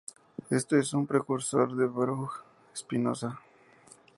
[0.49, 2.37] En esto, es un precursor de Baruj
[2.75, 3.39] Spinoza.